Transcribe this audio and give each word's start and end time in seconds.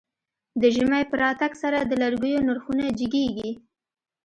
د 0.61 0.63
ژمی 0.75 1.03
په 1.09 1.15
راتګ 1.23 1.51
سره 1.63 1.79
د 1.83 1.91
لرګيو 2.01 2.45
نرخونه 2.47 2.85
جګېږي. 2.99 3.51